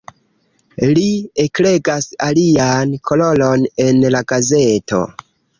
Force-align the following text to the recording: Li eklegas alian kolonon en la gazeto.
Li 0.99 1.03
eklegas 1.43 2.09
alian 2.29 2.97
kolonon 3.11 3.71
en 3.87 4.03
la 4.17 4.27
gazeto. 4.33 5.05